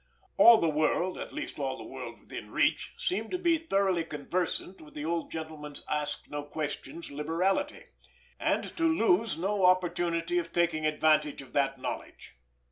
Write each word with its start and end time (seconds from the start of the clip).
All 0.37 0.59
the 0.59 0.67
world, 0.67 1.19
at 1.19 1.31
least 1.31 1.59
all 1.59 1.77
the 1.77 1.83
world 1.83 2.19
within 2.21 2.49
reach, 2.49 2.95
seemed 2.97 3.29
to 3.29 3.37
be 3.37 3.59
thoroughly 3.59 4.03
conversant 4.03 4.81
with 4.81 4.95
the 4.95 5.05
old 5.05 5.29
gentleman's 5.29 5.83
ask 5.87 6.27
no 6.27 6.41
questions 6.41 7.11
liberality—and 7.11 8.75
to 8.77 8.83
lose 8.87 9.37
no 9.37 9.63
opportunity 9.63 10.39
in 10.39 10.45
taking 10.45 10.87
advantage 10.87 11.43
of 11.43 11.53
that 11.53 11.77
knowledge! 11.79 12.33